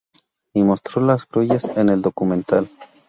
[0.55, 2.67] Y mostró las grullas en el documental.